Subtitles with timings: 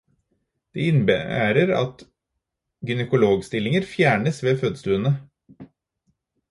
[0.77, 2.01] Det innebærer at
[2.87, 5.19] gynekologstillinger fjernes ved fødestuene.